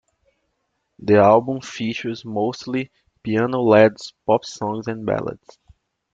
[0.97, 2.89] The album features mostly
[3.21, 5.59] piano-led pop songs and ballads.